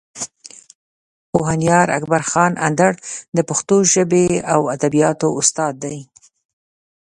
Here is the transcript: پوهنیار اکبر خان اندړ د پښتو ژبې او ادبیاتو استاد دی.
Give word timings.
پوهنیار 1.33 1.87
اکبر 1.97 2.23
خان 2.31 2.53
اندړ 2.67 2.93
د 3.35 3.37
پښتو 3.49 3.75
ژبې 3.93 4.27
او 4.53 4.59
ادبیاتو 4.75 5.27
استاد 5.39 5.73
دی. 5.83 5.97